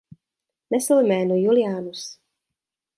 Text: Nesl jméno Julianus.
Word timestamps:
Nesl 0.71 0.99
jméno 1.01 1.35
Julianus. 1.37 2.19